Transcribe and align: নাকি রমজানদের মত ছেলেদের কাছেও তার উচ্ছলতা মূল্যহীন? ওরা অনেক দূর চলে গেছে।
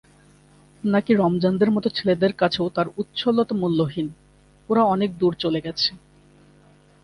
নাকি 0.83 1.11
রমজানদের 1.13 1.69
মত 1.71 1.85
ছেলেদের 1.87 2.33
কাছেও 2.33 2.67
তার 2.69 2.87
উচ্ছলতা 2.97 3.53
মূল্যহীন? 3.55 4.07
ওরা 4.69 4.83
অনেক 4.85 5.09
দূর 5.17 5.33
চলে 5.33 5.59
গেছে। 5.61 5.89